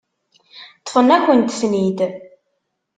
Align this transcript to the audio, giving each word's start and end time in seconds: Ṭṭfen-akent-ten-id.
Ṭṭfen-akent-ten-id. 0.79 1.99